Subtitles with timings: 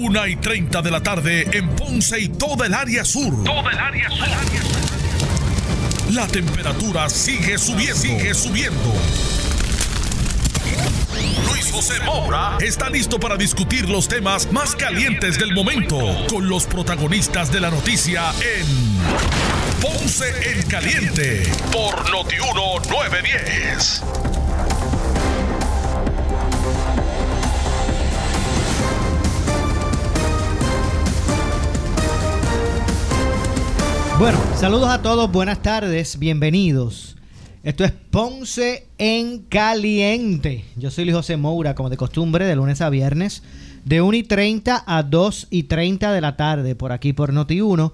[0.00, 3.44] Una y 30 de la tarde en Ponce y toda el área sur.
[3.44, 4.26] Toda el área sur.
[6.12, 7.94] La temperatura sigue subiendo.
[7.94, 8.92] Sigue subiendo.
[11.48, 15.96] Luis José Moura está listo para discutir los temas más calientes del momento
[16.28, 18.66] con los protagonistas de la noticia en
[19.80, 24.23] Ponce en Caliente por Notiuno 910.
[34.16, 37.16] Bueno, saludos a todos, buenas tardes, bienvenidos.
[37.64, 40.64] Esto es Ponce en Caliente.
[40.76, 43.42] Yo soy Luis José Moura, como de costumbre, de lunes a viernes,
[43.84, 47.90] de 1 y 30 a 2 y 30 de la tarde, por aquí por Noti1,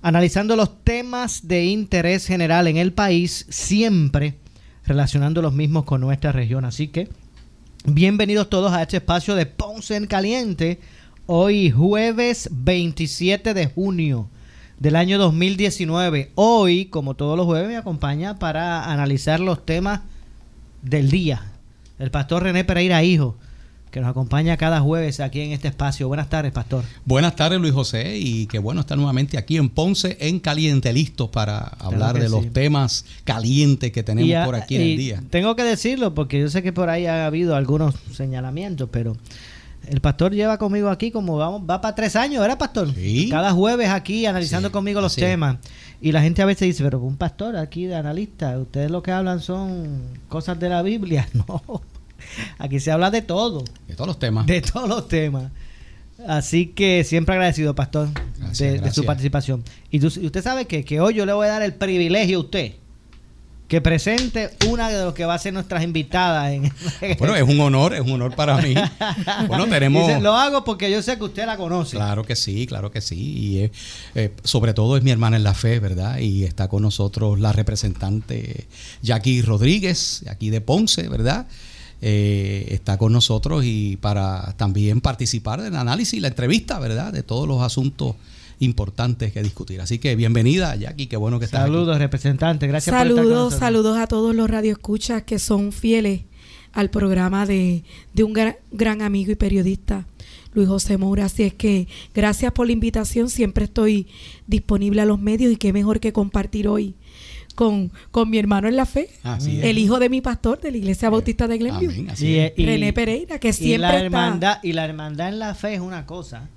[0.00, 4.38] analizando los temas de interés general en el país, siempre
[4.86, 6.64] relacionando los mismos con nuestra región.
[6.64, 7.08] Así que,
[7.84, 10.78] bienvenidos todos a este espacio de Ponce en Caliente,
[11.26, 14.28] hoy jueves 27 de junio
[14.84, 16.32] del año 2019.
[16.34, 20.02] Hoy, como todos los jueves, me acompaña para analizar los temas
[20.82, 21.42] del día.
[21.98, 23.34] El pastor René Pereira Hijo,
[23.90, 26.06] que nos acompaña cada jueves aquí en este espacio.
[26.06, 26.84] Buenas tardes, pastor.
[27.06, 31.30] Buenas tardes, Luis José, y qué bueno estar nuevamente aquí en Ponce en Caliente, listos
[31.30, 35.22] para hablar de los temas calientes que tenemos por aquí en el día.
[35.30, 39.16] Tengo que decirlo porque yo sé que por ahí ha habido algunos señalamientos, pero
[39.88, 42.92] el pastor lleva conmigo aquí como vamos, va para tres años, ¿verdad, pastor?
[42.94, 43.28] Sí.
[43.30, 45.56] Cada jueves aquí analizando conmigo los temas.
[46.00, 49.10] Y la gente a veces dice, pero un pastor aquí de analista, ustedes lo que
[49.12, 51.28] hablan son cosas de la Biblia.
[51.34, 51.82] No,
[52.58, 53.64] aquí se habla de todo.
[53.86, 54.46] De todos los temas.
[54.46, 55.50] De todos los temas.
[56.26, 59.62] Así que siempre agradecido, pastor, Gracias, de, de su participación.
[59.90, 62.38] Y, tú- y usted sabe que, que hoy yo le voy a dar el privilegio
[62.38, 62.72] a usted
[63.68, 66.72] que presente una de los que va a ser nuestras invitadas en
[67.18, 68.74] Bueno, es un honor, es un honor para mí.
[69.48, 70.06] Bueno, tenemos...
[70.06, 71.96] Dice, lo hago porque yo sé que usted la conoce.
[71.96, 73.16] Claro que sí, claro que sí.
[73.16, 73.72] Y eh,
[74.14, 76.18] eh, sobre todo es mi hermana en la fe, ¿verdad?
[76.18, 78.66] Y está con nosotros la representante
[79.02, 81.46] Jackie Rodríguez, aquí de Ponce, ¿verdad?
[82.02, 87.12] Eh, está con nosotros y para también participar del análisis y la entrevista, ¿verdad?
[87.14, 88.16] De todos los asuntos
[88.58, 89.80] importantes que discutir.
[89.80, 91.70] Así que bienvenida, Jackie, qué bueno que estás aquí.
[91.72, 92.66] Saludos, representante.
[92.66, 93.60] Gracias por estar con Saludos, nosotros.
[93.60, 96.22] saludos a todos los radioescuchas que son fieles
[96.72, 97.84] al programa de,
[98.14, 100.06] de un gran, gran amigo y periodista,
[100.54, 101.26] Luis José Moura.
[101.26, 103.30] Así es que gracias por la invitación.
[103.30, 104.08] Siempre estoy
[104.46, 106.94] disponible a los medios y qué mejor que compartir hoy
[107.54, 109.64] con, con mi hermano en la fe, Así es.
[109.66, 112.52] el hijo de mi pastor de la Iglesia Bautista de Glenview, Amén, así Y, es.
[112.56, 115.74] y- René Pereira, que y siempre la está- hermandad y la hermandad en la fe
[115.74, 116.48] es una cosa,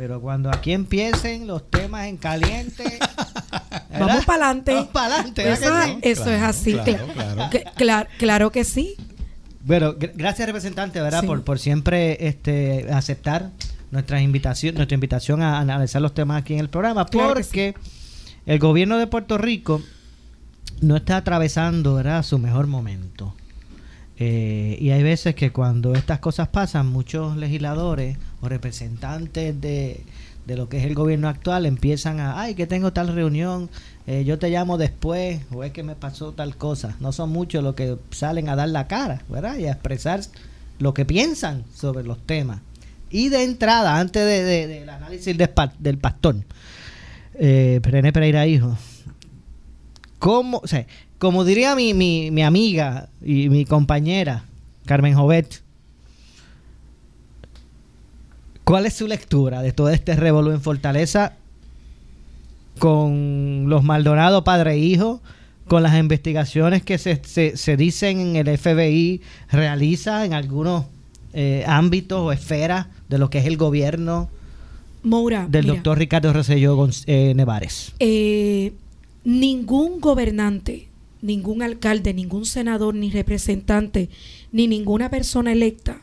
[0.00, 2.84] pero cuando aquí empiecen los temas en caliente,
[3.90, 4.06] ¿verdad?
[4.06, 4.72] Vamos para adelante.
[4.72, 5.52] Vamos para adelante.
[5.52, 6.22] Eso, ¿verdad que es- sí?
[6.22, 6.72] eso es Claro, así.
[6.72, 7.50] claro, cla- claro.
[7.50, 8.94] que- claro, claro que sí.
[9.62, 11.20] Bueno, gr- gracias representante, ¿verdad?
[11.20, 11.26] Sí.
[11.26, 13.50] Por, por siempre este aceptar
[13.90, 17.74] nuestra invitación, nuestra invitación a analizar los temas aquí en el programa, porque
[18.46, 19.82] el gobierno de Puerto Rico
[20.80, 22.22] no está atravesando, ¿verdad?
[22.22, 23.34] Su mejor momento.
[24.22, 30.02] Eh, y hay veces que cuando estas cosas pasan, muchos legisladores o representantes de,
[30.46, 33.70] de lo que es el gobierno actual empiezan a, ay, que tengo tal reunión,
[34.06, 36.96] eh, yo te llamo después, o es que me pasó tal cosa.
[37.00, 39.56] No son muchos los que salen a dar la cara, ¿verdad?
[39.56, 40.20] Y a expresar
[40.78, 42.60] lo que piensan sobre los temas.
[43.10, 45.48] Y de entrada, antes de- de- del análisis del,
[45.78, 46.36] del pastor,
[47.34, 48.76] eh, René Pereira Hijo,
[50.20, 50.86] ¿cómo, o sea,
[51.18, 54.44] como diría mi, mi, mi amiga y mi compañera,
[54.86, 55.62] Carmen Jovet,
[58.64, 61.32] ¿cuál es su lectura de todo este revolú en Fortaleza
[62.78, 65.20] con los Maldonado padre e hijo,
[65.66, 69.20] con las investigaciones que se, se, se dicen en el FBI
[69.50, 70.84] realiza en algunos
[71.32, 74.28] eh, ámbitos o esferas de lo que es el gobierno
[75.02, 75.46] Moura.
[75.48, 75.74] del mira.
[75.74, 77.92] doctor Ricardo Rosselló eh, Nevares?
[78.00, 78.72] eh,
[79.24, 80.88] ningún gobernante,
[81.22, 84.08] ningún alcalde, ningún senador, ni representante,
[84.52, 86.02] ni ninguna persona electa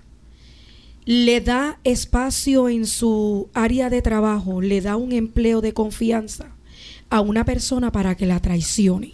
[1.07, 6.53] le da espacio en su área de trabajo, le da un empleo de confianza
[7.09, 9.13] a una persona para que la traicione.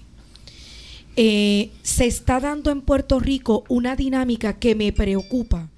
[1.16, 5.70] Eh, se está dando en Puerto Rico una dinámica que me preocupa,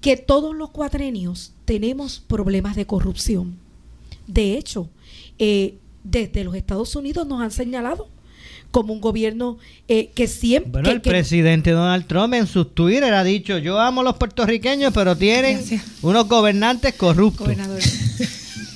[0.00, 3.58] que todos los cuatrenios tenemos problemas de corrupción.
[4.26, 4.88] De hecho,
[5.38, 5.74] eh,
[6.10, 8.08] desde los Estados Unidos nos han señalado
[8.70, 9.58] como un gobierno
[9.88, 10.70] eh, que siempre...
[10.72, 14.04] Bueno, que- el que- presidente Donald Trump en sus Twitter ha dicho, yo amo a
[14.04, 15.82] los puertorriqueños, pero tienen Gracias.
[16.02, 17.48] unos gobernantes corruptos.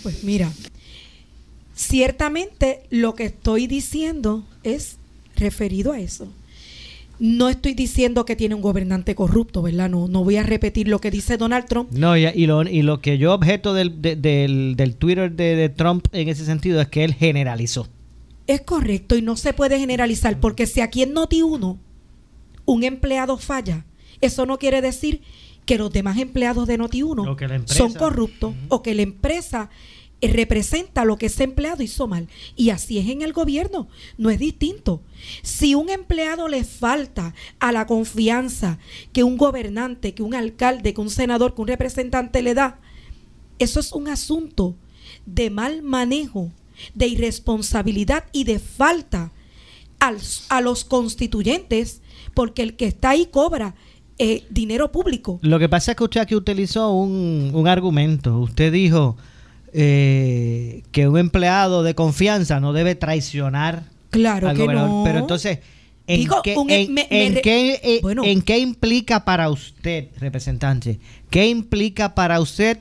[0.02, 0.50] Pues mira,
[1.74, 4.96] ciertamente lo que estoy diciendo es
[5.36, 6.28] referido a eso.
[7.20, 9.88] No estoy diciendo que tiene un gobernante corrupto, ¿verdad?
[9.90, 11.92] No, no voy a repetir lo que dice Donald Trump.
[11.92, 15.54] No, y, y lo, y lo que yo objeto del, de- del, del Twitter de,
[15.54, 17.86] de Trump en ese sentido es que él generalizó.
[18.46, 21.76] Es correcto y no se puede generalizar porque si aquí en Noti1
[22.64, 23.84] un empleado falla,
[24.22, 25.20] eso no quiere decir
[25.66, 27.78] que los demás empleados de Noti1 O que la empresa.
[27.78, 29.68] son corruptos o que la empresa
[30.28, 32.28] representa lo que ese empleado hizo mal.
[32.56, 33.88] Y así es en el gobierno,
[34.18, 35.02] no es distinto.
[35.42, 38.78] Si un empleado le falta a la confianza
[39.12, 42.80] que un gobernante, que un alcalde, que un senador, que un representante le da,
[43.58, 44.76] eso es un asunto
[45.26, 46.50] de mal manejo,
[46.94, 49.32] de irresponsabilidad y de falta
[49.98, 50.16] al-
[50.48, 52.00] a los constituyentes,
[52.34, 53.74] porque el que está ahí cobra
[54.18, 55.38] eh, dinero público.
[55.42, 58.38] Lo que pasa es que usted aquí utilizó un, un argumento.
[58.38, 59.16] Usted dijo
[59.72, 64.90] eh, que un empleado de confianza no debe traicionar Claro al que gobernador.
[64.90, 65.04] no.
[65.04, 65.58] Pero entonces,
[66.06, 68.24] ¿en, Digo, qué, un- en- me- me en re- qué, Bueno.
[68.24, 70.98] en qué implica para usted, representante?
[71.30, 72.78] ¿Qué implica para usted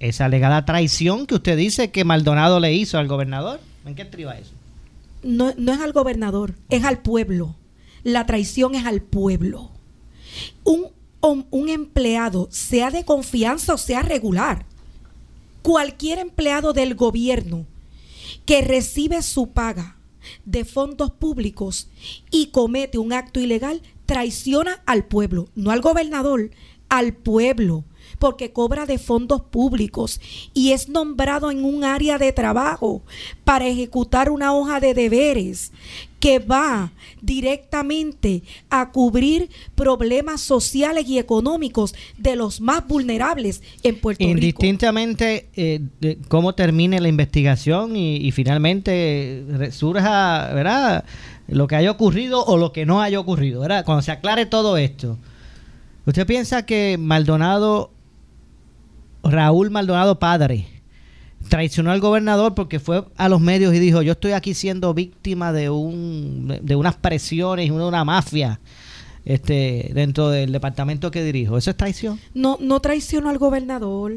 [0.00, 3.60] esa alegada traición que usted dice que Maldonado le hizo al gobernador?
[3.84, 4.52] ¿En qué estriba eso?
[5.22, 7.56] no, no es al gobernador, es al pueblo.
[8.04, 9.70] La traición es al pueblo.
[10.62, 10.86] Un-
[11.50, 14.64] un empleado, sea de confianza o sea regular,
[15.66, 17.66] cualquier empleado del gobierno
[18.44, 19.96] que recibe su paga
[20.44, 21.88] de fondos públicos
[22.30, 26.52] y comete un acto ilegal, traiciona al pueblo, no al gobernador,
[26.88, 27.82] al pueblo,
[28.20, 30.20] porque cobra de fondos públicos
[30.54, 33.02] y es nombrado en un área de trabajo
[33.42, 35.72] para ejecutar una hoja de deberes
[36.20, 44.24] que va directamente a cubrir problemas sociales y económicos de los más vulnerables en Puerto
[44.24, 44.30] Rico.
[44.30, 45.80] Indistintamente eh,
[46.28, 51.04] cómo termine la investigación y, y finalmente eh, surja, ¿verdad?
[51.48, 53.84] Lo que haya ocurrido o lo que no haya ocurrido, ¿verdad?
[53.84, 55.18] Cuando se aclare todo esto.
[56.06, 57.90] ¿Usted piensa que Maldonado,
[59.22, 60.66] Raúl Maldonado padre,
[61.48, 65.52] traicionó al gobernador porque fue a los medios y dijo, yo estoy aquí siendo víctima
[65.52, 68.60] de un de unas presiones de una mafia
[69.26, 71.58] este dentro del departamento que dirijo?
[71.58, 72.18] ¿Eso es traición?
[72.32, 74.14] No, no traicionó al gobernador,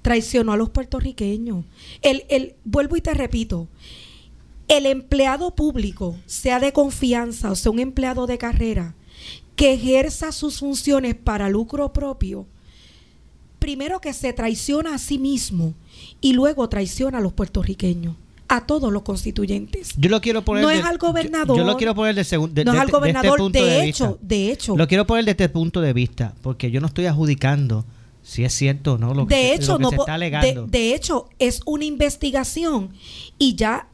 [0.00, 1.64] traicionó a los puertorriqueños.
[2.00, 3.68] El, el, vuelvo y te repito,
[4.68, 8.94] el empleado público, sea de confianza o sea un empleado de carrera,
[9.56, 12.46] que ejerza sus funciones para lucro propio,
[13.64, 15.72] primero que se traiciona a sí mismo
[16.20, 18.14] y luego traiciona a los puertorriqueños,
[18.46, 19.94] a todos los constituyentes.
[19.96, 21.56] Yo lo quiero poner No de- es al gobernador.
[21.56, 23.38] Yo, yo lo quiero poner de, segun- de- no de- es al de este gobernador,
[23.38, 24.18] punto de, de hecho, vista.
[24.20, 24.76] de hecho.
[24.76, 27.86] Lo quiero poner desde este punto de vista, porque yo no estoy adjudicando
[28.22, 30.14] si es cierto o no lo que, de hecho, lo que no se está de,
[30.16, 30.66] alegando.
[30.66, 32.90] de hecho, es una investigación
[33.38, 33.88] y ya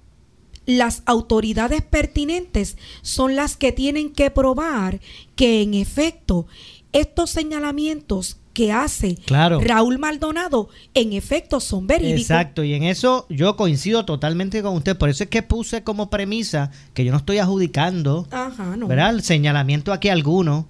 [0.67, 5.01] las autoridades pertinentes son las que tienen que probar
[5.37, 6.49] que en efecto
[6.93, 9.61] estos señalamientos que hace Claro.
[9.61, 12.23] Raúl Maldonado en efecto son verídicos.
[12.23, 14.97] Exacto, y en eso yo coincido totalmente con usted.
[14.99, 18.89] Por eso es que puse como premisa que yo no estoy adjudicando, Ajá, no.
[18.89, 19.11] ¿verdad?
[19.15, 20.67] El señalamiento aquí alguno.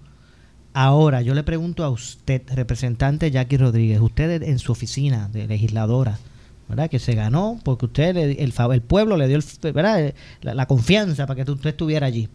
[0.72, 6.18] Ahora, yo le pregunto a usted, representante Jackie Rodríguez, usted en su oficina de legisladora,
[6.68, 6.88] ¿verdad?
[6.88, 10.14] Que se ganó porque usted, el, fa- el pueblo le dio el- ¿verdad?
[10.42, 12.28] La, la confianza para que usted estuviera allí.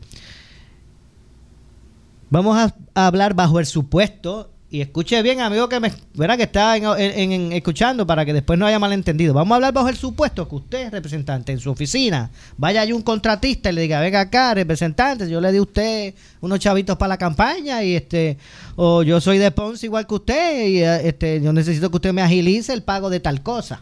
[2.29, 6.35] Vamos a, a hablar bajo el supuesto, y escuche bien, amigo, que me, ¿verdad?
[6.35, 9.33] que está en- escuchando para que después no haya malentendido.
[9.33, 13.01] Vamos a hablar bajo el supuesto que usted, representante, en su oficina, vaya allí un
[13.01, 17.09] contratista y le diga, venga acá, representante, yo le di a usted unos chavitos para
[17.09, 18.37] la campaña y este,
[18.75, 22.11] o yo soy de Ponce igual que usted y eh, este, yo necesito que usted
[22.13, 23.81] me agilice el pago de tal cosa.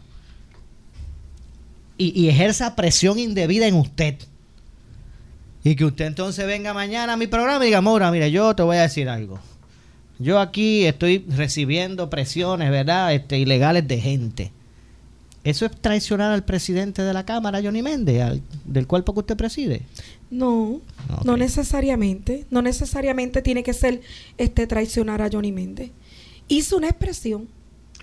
[1.98, 4.16] Y, y ejerza presión indebida en usted.
[5.64, 8.64] Y que usted entonces venga mañana a mi programa y diga, Maura, mira, yo te
[8.64, 9.40] voy a decir algo.
[10.20, 13.14] Yo aquí estoy recibiendo presiones, ¿verdad?
[13.14, 14.52] Este, ilegales de gente.
[15.44, 19.36] Eso es traicionar al presidente de la Cámara, Johnny Méndez, al- del cuerpo que usted
[19.36, 19.82] preside.
[20.32, 20.80] No,
[21.26, 22.46] no necesariamente.
[22.50, 24.02] No necesariamente tiene que ser
[24.38, 25.92] este traicionar a Johnny Méndez.
[26.48, 27.50] Hizo una expresión.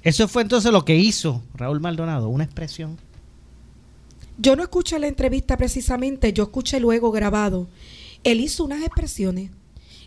[0.03, 2.99] Eso fue entonces lo que hizo Raúl Maldonado, una expresión.
[4.39, 7.69] Yo no escuché la entrevista precisamente, yo escuché luego grabado.
[8.25, 9.51] Él hizo unas expresiones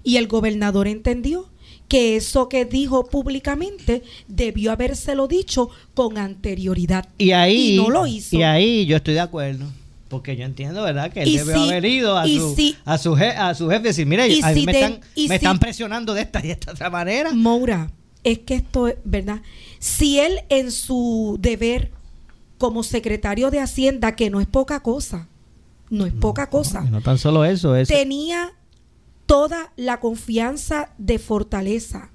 [0.03, 1.49] y el gobernador entendió
[1.93, 7.07] que eso que dijo públicamente debió habérselo dicho con anterioridad.
[7.19, 8.35] Y ahí, Y no lo hizo.
[8.35, 9.65] Y ahí yo estoy de acuerdo.
[10.09, 11.11] Porque yo entiendo, ¿verdad?
[11.13, 13.69] Que él Y debe si- haber ido a su, si- a, su je- a su
[13.69, 16.15] jefe y decir, mire, Y a mí si me, de- están, y me están presionando
[16.15, 17.31] de esta y esta otra manera.
[17.31, 17.91] Moura,
[18.23, 19.41] es que esto es verdad.
[19.77, 21.91] Si él en su deber
[22.57, 25.27] como secretario de Hacienda, que no es poca cosa,
[25.91, 28.51] no es poca cosa, No, no tan solo eso, es tenía
[29.25, 32.11] toda la confianza de fortaleza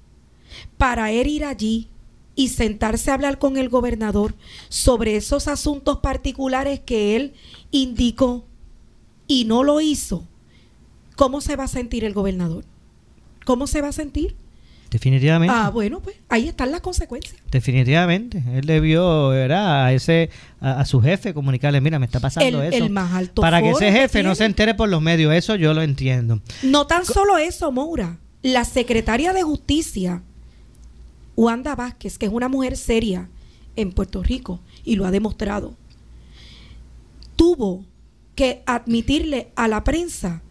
[0.77, 1.89] para él ir allí
[2.35, 4.35] y sentarse a hablar con el gobernador
[4.69, 7.33] sobre esos asuntos particulares que él
[7.71, 8.45] indicó
[9.27, 10.27] y no lo hizo,
[11.15, 12.63] ¿cómo se va a sentir el gobernador?
[13.45, 14.35] ¿Cómo se va a sentir?
[14.89, 15.53] Definitivamente.
[15.55, 17.35] Ah, bueno, pues ahí están las consecuencias.
[17.51, 18.43] Definitivamente.
[18.53, 19.85] Él debió ¿verdad?
[19.85, 20.29] a ese
[20.59, 22.85] a, a su jefe comunicarle, mira, me está pasando El, eso.
[22.85, 25.73] el más alto Para que ese jefe no se entere por los medios, eso yo
[25.73, 26.41] lo entiendo.
[26.63, 28.17] No tan solo eso, Moura.
[28.41, 30.23] La secretaria de Justicia,
[31.35, 33.29] Wanda Vázquez, que es una mujer seria
[33.75, 35.75] en Puerto Rico y lo ha demostrado,
[37.35, 37.85] tuvo
[38.35, 40.41] que admitirle a la prensa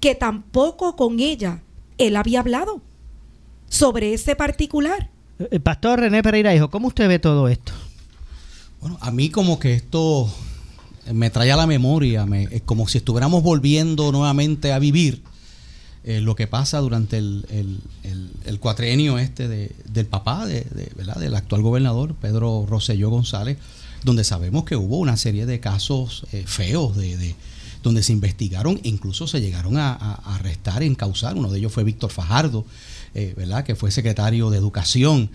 [0.00, 1.62] que tampoco con ella
[1.98, 2.82] él había hablado
[3.74, 5.10] sobre ese particular.
[5.50, 7.72] El pastor René Pereira dijo, ¿cómo usted ve todo esto?
[8.80, 10.32] Bueno, a mí como que esto
[11.12, 15.22] me trae a la memoria, me- es como si estuviéramos volviendo nuevamente a vivir
[16.06, 20.60] eh, lo que pasa durante el, el- el- el cuatrienio este de- del papá, de,
[20.60, 21.16] de- ¿verdad?
[21.16, 23.56] del actual gobernador, Pedro Rosselló González,
[24.04, 27.34] donde sabemos que hubo una serie de casos eh, feos, de, de-
[27.82, 31.36] donde se investigaron, incluso se llegaron a, a- a arrestar, encausar.
[31.36, 32.66] Uno de ellos fue Víctor Fajardo,
[33.14, 33.64] eh, ¿verdad?
[33.64, 35.30] que fue secretario de Educación.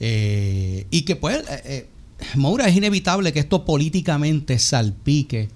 [0.00, 1.86] eh, y que pues, eh,
[2.34, 5.48] Moura, es inevitable que esto políticamente salpique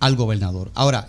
[0.00, 0.70] al gobernador.
[0.74, 1.06] Ahora,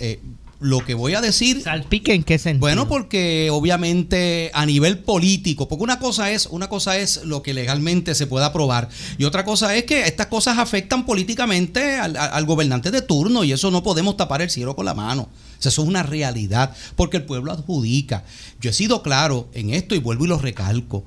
[0.63, 1.61] lo que voy a decir...
[1.61, 2.61] ¿Salpique en qué sentido?
[2.61, 7.53] Bueno, porque obviamente a nivel político, porque una cosa es, una cosa es lo que
[7.53, 12.91] legalmente se pueda aprobar y otra cosa es que estas cosas afectan políticamente al, gobernante
[12.91, 15.23] de turno y eso no podemos tapar el cielo con la mano.
[15.23, 18.23] O sea, Eso es una realidad, porque el pueblo adjudica.
[18.61, 21.03] Yo he sido claro en esto y vuelvo y lo recalco.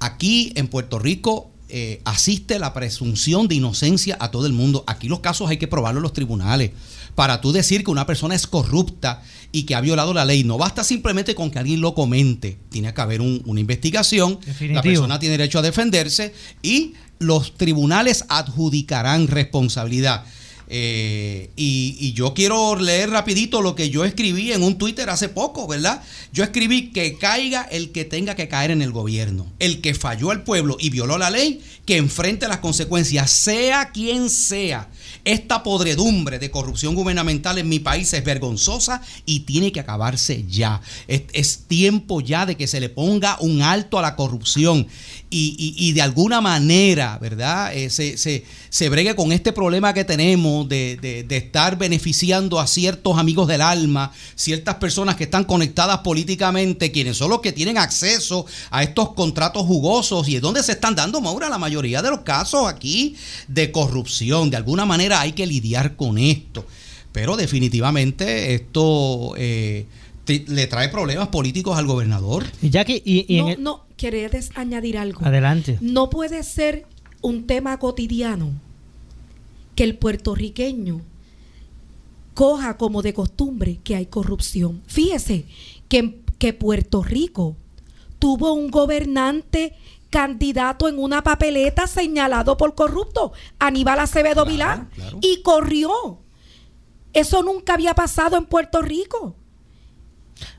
[0.00, 4.84] Aquí en Puerto Rico eh, asiste la presunción de inocencia a todo el mundo.
[4.86, 6.70] Aquí los casos hay que probarlos en los tribunales.
[7.18, 10.56] Para tú decir que una persona es corrupta y que ha violado la ley, no
[10.56, 12.58] basta simplemente con que alguien lo comente.
[12.70, 14.38] Tiene que haber un- una investigación.
[14.46, 14.74] Definitivo.
[14.76, 16.32] La persona tiene derecho a defenderse
[16.62, 20.24] y los tribunales adjudicarán responsabilidad.
[20.70, 25.28] Eh, y, y yo quiero leer rapidito lo que yo escribí en un Twitter hace
[25.30, 26.02] poco, ¿verdad?
[26.32, 29.50] Yo escribí que caiga el que tenga que caer en el gobierno.
[29.58, 34.28] El que falló al pueblo y violó la ley, que enfrente las consecuencias, sea quien
[34.30, 34.88] sea.
[35.24, 40.80] Esta podredumbre de corrupción gubernamental en mi país es vergonzosa y tiene que acabarse ya.
[41.06, 44.86] Es, es tiempo ya de que se le ponga un alto a la corrupción
[45.30, 47.74] y, y- y de alguna manera, ¿verdad?
[47.74, 52.58] Eh, se, se- se bregue con este problema que tenemos de, de- de estar beneficiando
[52.60, 57.52] a ciertos amigos del alma, ciertas personas que están conectadas políticamente, quienes son los que
[57.52, 62.02] tienen acceso a estos contratos jugosos y es donde se están dando, Maura, la mayoría
[62.02, 63.16] de los casos aquí
[63.48, 64.50] de corrupción.
[64.50, 66.64] De alguna manera hay que lidiar con esto.
[67.12, 69.86] Pero definitivamente esto eh,
[70.24, 72.44] te- le trae problemas políticos al gobernador.
[72.62, 75.24] Y Jackie, y, no, el- no, quería añadir algo.
[75.24, 75.78] Adelante.
[75.80, 76.86] No puede ser
[77.22, 78.50] un tema cotidiano
[79.74, 81.00] que el puertorriqueño
[82.34, 84.82] coja como de costumbre que hay corrupción.
[84.86, 85.44] Fíjese
[85.88, 87.56] que, que Puerto Rico
[88.18, 89.74] tuvo un gobernante
[90.10, 95.18] candidato en una papeleta señalado por corrupto, Aníbal Acevedo Claro, Vilá, claro.
[95.20, 96.20] y corrió.
[97.12, 99.36] Eso nunca había pasado en Puerto Rico.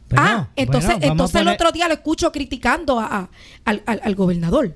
[0.09, 3.29] Bueno, ah, entonces, bueno, entonces el otro día lo escucho criticando a, a-
[3.65, 4.75] al, al- al gobernador.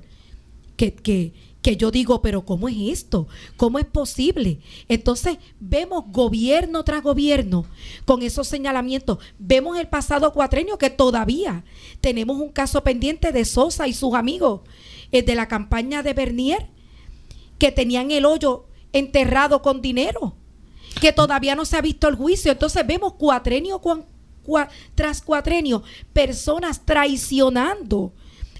[0.77, 3.27] Que, que, que yo digo, pero ¿cómo es esto?
[3.55, 4.59] ¿Cómo es posible?
[4.89, 7.65] Entonces vemos gobierno tras gobierno
[8.05, 9.19] con esos señalamientos.
[9.39, 11.63] Vemos el pasado cuatrenio que todavía
[12.01, 14.61] tenemos un caso pendiente de Sosa y sus amigos
[15.11, 16.67] eh, de la campaña de Bernier
[17.57, 20.35] que tenían el hoyo enterrado con dinero,
[20.99, 22.51] que todavía no se ha visto el juicio.
[22.51, 23.81] Entonces vemos cuatrenio
[24.95, 28.11] tras cuatrenio, personas traicionando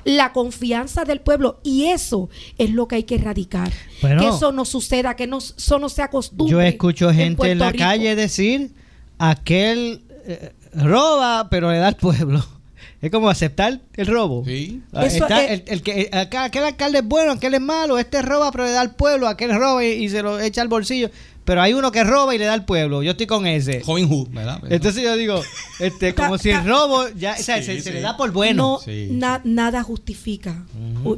[0.05, 3.71] la confianza del pueblo y eso es lo que hay que erradicar.
[4.01, 4.21] Bueno.
[4.21, 6.51] que eso no suceda, que no, eso no se acostumbre.
[6.51, 7.83] Yo escucho gente en, Puerto la Rico.
[7.83, 8.71] calle decir,
[9.17, 12.43] aquel eh, roba, pero le da al pueblo.
[13.01, 14.45] Es como aceptar el robo.
[14.45, 14.81] Sí.
[14.93, 18.21] Ah, está es- el, el que, acá- aquel alcalde es bueno, aquel es malo, este
[18.21, 21.09] roba, pero le da al pueblo, aquel roba y, y se lo echa al bolsillo.
[21.45, 23.03] Pero hay uno que roba y le da al pueblo.
[23.03, 23.81] Yo estoy con ese.
[23.81, 24.61] Joven Hood, ¿verdad?
[24.69, 25.41] Entonces yo digo,
[25.79, 28.63] este, como si el robo ya, o sea, Sí, se, se le da por bueno.
[28.75, 29.09] No, Sí.
[29.11, 30.63] na- nada justifica,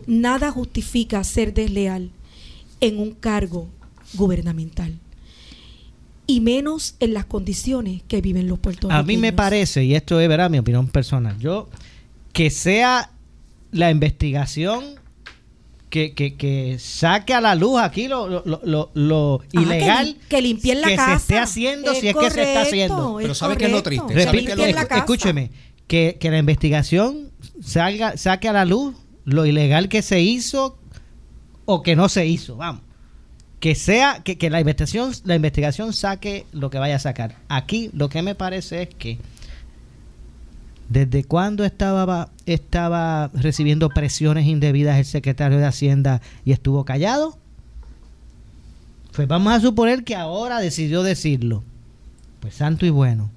[0.08, 2.10] nada justifica ser desleal
[2.82, 3.68] en un cargo
[4.16, 4.98] gubernamental.
[6.28, 9.00] Y menos en las condiciones que viven los puertorriqueños.
[9.00, 11.70] A mí me parece, y esto es verdad, mi opinión personal, yo
[12.34, 13.12] que sea
[13.72, 14.84] la investigación
[15.90, 20.12] que, que, que saque a la luz aquí lo, lo, lo, lo- Ah, ilegal que,
[20.12, 21.10] lim- que limpien la que casa.
[21.12, 23.18] se esté haciendo si es que se está haciendo.
[23.22, 24.08] Pero ¿sabe qué es lo triste?
[24.10, 25.00] ¿Sabe Repito, qué es lo Limpien la escu- casa.
[25.00, 25.52] escúcheme,
[25.88, 30.78] que, que la investigación salga, saque a la luz lo ilegal que se hizo
[31.66, 32.82] o que no se hizo, vamos.
[33.60, 37.38] Que sea, que, que la investigación, la investigación saque lo que vaya a sacar.
[37.48, 39.18] Aquí lo que me parece es que
[40.90, 47.38] desde cuándo estaba, estaba recibiendo presiones indebidas el secretario de Hacienda y estuvo callado.
[49.14, 51.64] Pues vamos a suponer que ahora decidió decirlo.
[52.40, 53.32] Pues santo y bueno.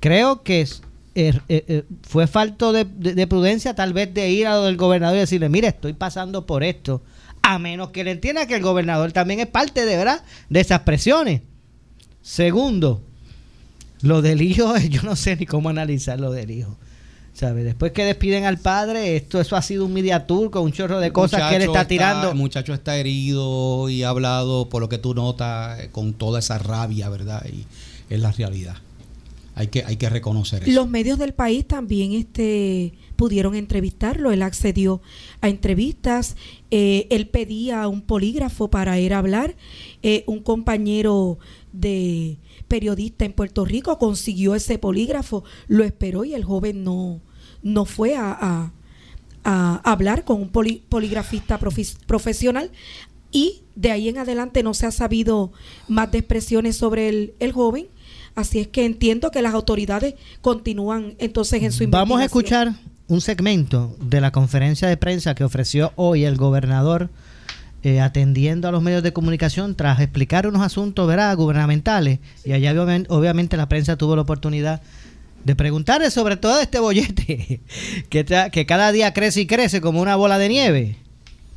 [0.00, 0.82] Creo que es,
[1.14, 5.16] er, er, er, fue falto de prudencia tal vez de ir a lo del gobernador
[5.16, 7.02] y decirle, mire, estoy pasando por esto.
[7.42, 10.80] A menos que le entienda que el gobernador también es parte de verdad de esas
[10.80, 11.42] presiones.
[12.22, 13.02] Segundo,
[14.04, 16.76] lo del hijo, yo no sé ni cómo analizar lo del hijo.
[17.32, 17.64] ¿Sabes?
[17.64, 21.00] Después que despiden al padre, esto eso ha sido un media tour con un chorro
[21.00, 22.30] de cosas que él está tirando.
[22.30, 26.38] El muchacho está herido y ha hablado, por lo que tú notas, eh, con toda
[26.38, 27.44] esa rabia, ¿verdad?
[27.52, 27.64] Y
[28.08, 28.76] es la realidad.
[29.56, 30.70] Hay que, hay que reconocer eso.
[30.72, 34.30] Los medios del país también este, pudieron entrevistarlo.
[34.30, 35.00] Él accedió
[35.40, 36.36] a entrevistas.
[36.70, 39.56] eh, él pedía un polígrafo para ir a hablar.
[40.02, 41.38] eh, un compañero
[41.72, 42.36] de
[42.68, 47.20] periodista en Puerto Rico consiguió ese polígrafo, lo esperó y el joven no,
[47.62, 48.72] no fue a, a-
[49.46, 51.58] a hablar con un poli- poligrafista
[52.06, 52.70] profesional.
[53.30, 55.52] Y de ahí en adelante no se ha sabido
[55.88, 57.88] más de expresiones sobre el, el joven.
[58.36, 62.68] Así es que entiendo que las autoridades continúan entonces en su Vamos a investigación.
[62.68, 67.10] escuchar un segmento de la conferencia de prensa que ofreció hoy el gobernador
[67.84, 71.36] eh, atendiendo a los medios de comunicación tras explicar unos asuntos ¿verdad?
[71.36, 72.18] gubernamentales.
[72.44, 72.72] Y allá
[73.08, 74.80] obviamente, la prensa tuvo la oportunidad
[75.44, 77.60] de preguntarle sobre todo este bollete
[78.08, 80.96] que cada día crece y crece como una bola de nieve.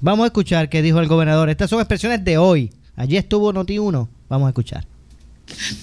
[0.01, 1.49] Vamos a escuchar qué dijo el gobernador.
[1.49, 2.71] Estas son expresiones de hoy.
[2.97, 4.09] Allí estuvo Noti 1.
[4.27, 4.85] Vamos a escuchar.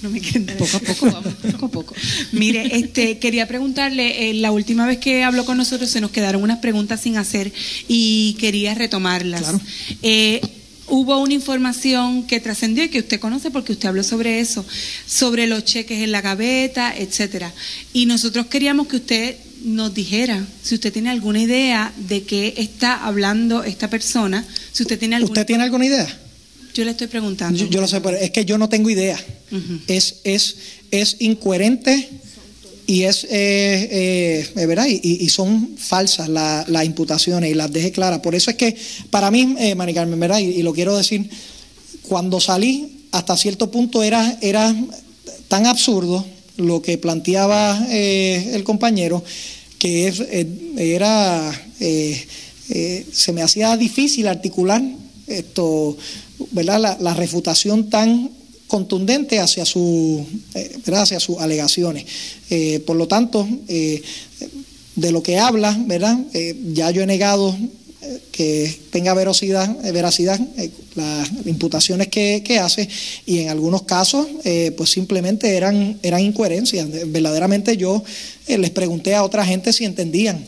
[0.03, 1.95] No me quieren dar- Poco a poco, vamos, poco a poco.
[2.33, 6.43] Mire, este, quería preguntarle, eh, la última vez que habló con nosotros se nos quedaron
[6.43, 7.53] unas preguntas sin hacer
[7.89, 9.43] y quería retomarlas.
[9.43, 9.61] Claro.
[10.03, 10.41] Eh,
[10.87, 14.65] hubo una información que trascendió y que usted conoce porque usted habló sobre eso,
[15.07, 17.53] sobre los cheques en la gaveta, etcétera.
[17.93, 23.03] Y nosotros queríamos que usted nos dijera si usted tiene alguna idea de qué está
[23.03, 26.21] hablando esta persona, si usted tiene alguna ¿Usted tiene alguna idea?
[26.75, 27.59] Yo le estoy preguntando.
[27.59, 29.19] Yo, yo lo sé, pero es que yo no tengo idea.
[29.87, 30.57] Es, es,
[30.91, 32.09] es incoherente
[32.87, 34.87] y es, eh, eh, eh, ¿verdad?
[34.89, 38.19] Y, y- son falsas la- las imputaciones y las dejé claras.
[38.21, 38.77] Por eso es que
[39.11, 40.41] para mí, eh, Mari Carmen, ¿verdad?
[40.41, 41.31] Y, y lo quiero decir,
[42.03, 44.75] cuando salí, hasta cierto punto era, era
[45.49, 49.23] tan absurdo lo que planteaba eh, el compañero
[49.79, 50.21] que es,
[50.79, 51.53] era,
[53.13, 54.83] se me hacía difícil articular
[55.27, 55.97] esto,
[56.53, 56.81] ¿verdad?
[56.81, 58.31] La, la refutación tan
[58.67, 62.07] contundente hacia, su, eh, hacia sus alegaciones.
[62.51, 64.03] Eh, por lo tanto, eh,
[64.97, 66.19] de lo que habla, ¿verdad?
[66.33, 67.57] Eh, ya yo he negado
[68.33, 70.39] que tenga veracidad, veracidad
[70.95, 72.87] las imputaciones que, que hace
[73.25, 74.27] y en algunos casos
[74.77, 76.87] pues simplemente eran, eran incoherencias.
[77.07, 78.05] Verdaderamente yo
[78.47, 80.45] les pregunté a otra gente si entendían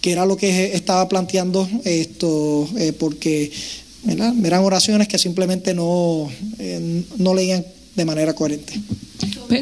[0.00, 2.66] qué era lo que estaba planteando esto,
[2.98, 3.52] porque
[4.04, 4.32] ¿verdad?
[4.44, 7.64] eran oraciones que simplemente no, eh, no leían
[7.94, 8.74] de manera coherente.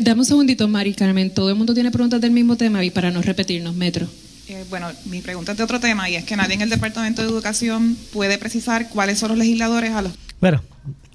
[0.00, 1.30] Dame un segundito, Mari Carmen.
[1.30, 4.06] Todo el mundo tiene preguntas del mismo tema y para no repetirnos, Metro.
[4.48, 7.22] Eh, bueno, mi pregunta es de otro tema y es que nadie en el Departamento
[7.22, 10.62] de Educación puede precisar cuáles son los legisladores a los Bueno,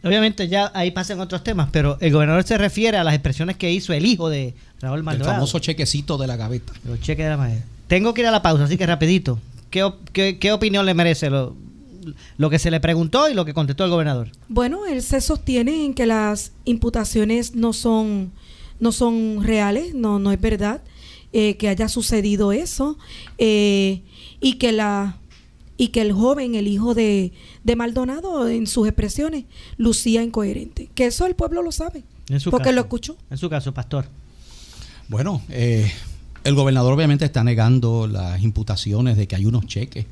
[0.03, 3.71] obviamente ya ahí pasan otros temas, pero el gobernador se refiere a las expresiones que
[3.71, 5.33] hizo el hijo de Raúl El Maldonado.
[5.35, 6.71] famoso chequecito de la gaveta.
[6.85, 7.61] Los cheques de la madera.
[7.87, 9.39] Tengo que ir a la pausa, así que rapidito.
[9.71, 11.55] ¿Qué, qué- qué opinión le merece lo,
[12.37, 14.31] lo que se le preguntó y lo que contestó el gobernador?
[14.49, 18.31] Bueno, él se sostiene en que las imputaciones no son,
[18.79, 20.81] no son reales, no, no es verdad
[21.33, 22.97] eh, que haya sucedido eso
[23.37, 24.01] eh,
[24.39, 25.17] y que la
[25.79, 29.45] y que el joven, el hijo de, de Maldonado, en sus expresiones,
[29.77, 30.89] lucía incoherente.
[30.95, 32.75] Que eso el pueblo lo sabe, En su porque caso.
[32.75, 33.15] lo escuchó.
[33.29, 34.07] En su caso, pastor.
[35.07, 35.91] Bueno, eh,
[36.43, 40.07] el gobernador obviamente está negando las imputaciones de que hay unos cheques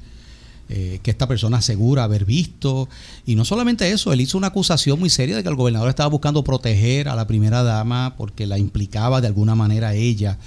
[0.70, 2.90] eh, que esta persona asegura haber visto.
[3.26, 6.10] Y no solamente eso, él hizo una acusación muy seria de que el gobernador estaba
[6.10, 10.38] buscando proteger a la primera dama porque la implicaba de alguna manera ella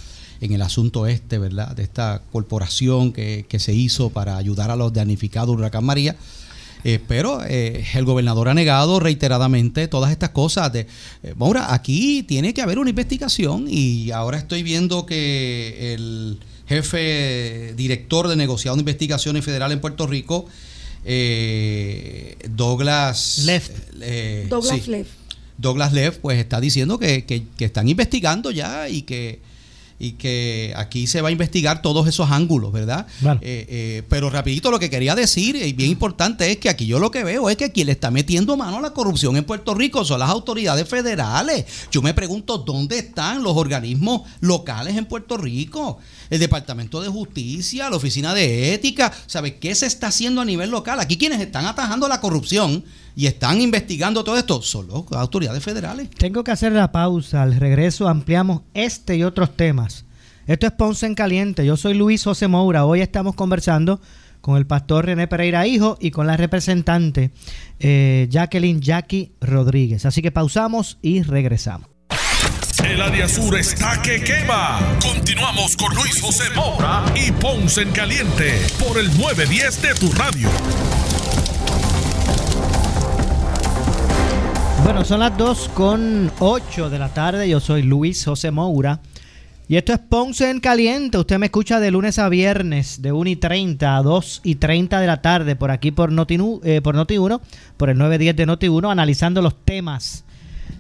[0.40, 1.74] en el asunto este, ¿verdad?
[1.74, 6.16] De esta corporación que, que se hizo para ayudar a los damnificados del huracán María.
[6.84, 10.72] Eh, pero eh, el gobernador ha negado reiteradamente todas estas cosas.
[10.72, 10.86] De,
[11.36, 18.28] Maura, aquí tiene que haber una investigación y ahora estoy viendo que el jefe director
[18.28, 20.46] de negociado de investigaciones federal en Puerto Rico,
[21.04, 23.70] eh, Douglas Leff.
[24.00, 25.08] eh, Douglas sí, Leff.
[25.56, 29.40] Douglas Leff, pues está diciendo que, que- que están investigando ya y que
[29.98, 33.06] y que aquí se va a investigar todos esos ángulos, ¿verdad?
[33.22, 36.98] Eh, eh, pero rapidito lo que quería decir, y bien importante, es que aquí yo
[36.98, 39.74] lo que veo es que quien le está metiendo mano a la corrupción en Puerto
[39.74, 41.64] Rico son las autoridades federales.
[41.90, 45.98] Yo me pregunto dónde están los organismos locales en Puerto Rico,
[46.30, 50.70] el Departamento de Justicia, la Oficina de Ética, ¿sabe qué se está haciendo a nivel
[50.70, 51.00] local?
[51.00, 52.84] Aquí quienes están atajando la corrupción
[53.18, 56.08] y están investigando todo esto son las autoridades federales.
[56.08, 57.42] Tengo que hacer la pausa.
[57.42, 60.04] Al regreso ampliamos este y otros temas.
[60.46, 61.66] Esto es Ponce en Caliente.
[61.66, 62.84] Yo soy Luis José Moura.
[62.84, 64.00] Hoy estamos conversando
[64.40, 67.32] con el pastor René Pereira Hijo y con la representante
[67.80, 70.06] eh, Jacqueline Jackie Rodríguez.
[70.06, 71.88] Así que pausamos y regresamos.
[72.84, 74.78] El área sur está que quema.
[75.02, 80.48] Continuamos con Luis José Moura y Ponce en Caliente por el 910 de tu radio.
[84.88, 87.46] Bueno, son las 2 con 8 de la tarde.
[87.46, 89.02] Yo soy Luis José Moura.
[89.68, 91.18] Y esto es Ponce en Caliente.
[91.18, 94.98] Usted me escucha de lunes a viernes, de 1 y 30 a 2 y 30
[94.98, 97.42] de la tarde, por aquí por Noti, eh, por Noti 1,
[97.76, 100.24] por el 910 de Noti 1, analizando los temas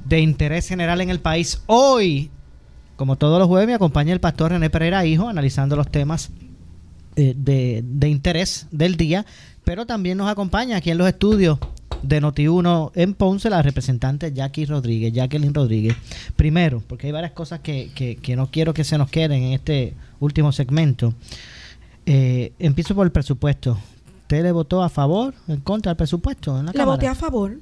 [0.06, 1.60] de interés general en el país.
[1.66, 2.30] Hoy,
[2.96, 6.30] como todos los jueves, me acompaña el pastor René Pereira Hijo, analizando los temas
[7.16, 9.26] eh, de, de interés del día,
[9.64, 11.58] pero también nos acompaña aquí en los estudios
[12.02, 15.96] de Noti1 en Ponce, la representante Jackie Rodríguez, Jacqueline Rodríguez.
[16.36, 19.52] Primero, porque hay varias cosas que, que, que no quiero que se nos queden en
[19.52, 21.14] este último segmento.
[22.06, 23.78] Eh, empiezo por el presupuesto.
[24.22, 26.96] ¿Usted le votó a favor, en contra del presupuesto en la Le Cámara?
[26.96, 27.58] voté a favor.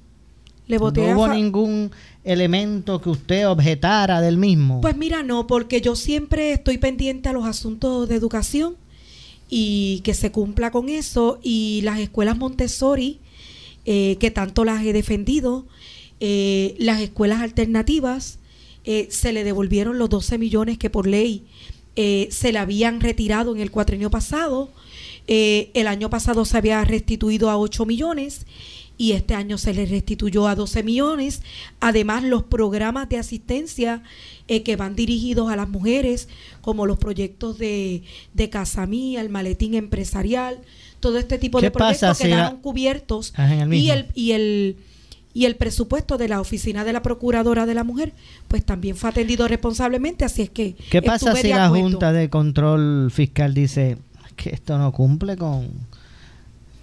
[0.67, 1.93] Le voté no hubo ningún
[2.25, 4.81] elemento que usted objetara del mismo.
[4.81, 8.77] Pues mira, no, porque yo siempre estoy pendiente a los asuntos de educación
[9.49, 11.39] y que se cumpla con eso.
[11.43, 13.21] Y las escuelas Montessori,
[13.89, 15.65] eh, que tanto las he defendido,
[16.19, 18.41] eh, las escuelas alternativas,
[18.83, 21.45] eh, se le devolvieron los 12 millones que por ley
[21.97, 24.71] se le habían retirado en el cuatrenio pasado.
[25.27, 28.45] El año pasado se había restituido a 8 millones
[28.99, 31.41] y este año se le restituyó a 12 millones.
[31.81, 34.03] Además, los programas de asistencia
[34.47, 36.29] que van dirigidos a las mujeres,
[36.61, 38.03] como los proyectos de,
[38.35, 40.61] de Casa Mía, el maletín empresarial,
[41.01, 43.33] todo este tipo ¿Qué de proyectos quedaron cubiertos.
[43.37, 44.77] El y el, y el
[45.35, 48.15] y el presupuesto de la oficina de la procuradora de la mujer,
[48.49, 51.69] pues también fue atendido responsablemente, así es que ¿Qué pasa si la.
[51.69, 53.99] Junta de Control Fiscal dice
[54.37, 55.69] que esto no cumple con,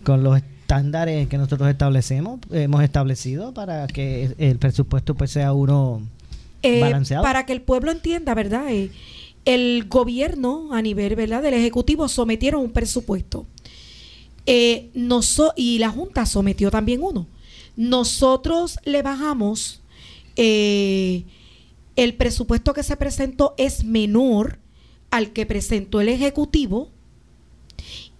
[0.04, 6.04] con los estándares que nosotros establecemos, hemos establecido para que el presupuesto pues sea uno
[6.62, 7.24] Eh, balanceado?
[7.24, 8.72] para que el pueblo entienda, ¿verdad?
[8.72, 8.92] Eh,
[9.46, 11.42] el gobierno a nivel, ¿verdad?
[11.42, 13.48] Del Ejecutivo sometieron un presupuesto.
[14.46, 17.28] Eh, noso- y la Junta sometió también uno.
[17.76, 19.82] Nosotros le bajamos,
[20.36, 21.24] eh,
[21.96, 24.60] el presupuesto que se presentó es menor
[25.12, 26.90] al que presentó el Ejecutivo